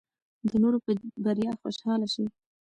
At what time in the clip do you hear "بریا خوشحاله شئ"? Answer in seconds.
1.23-2.25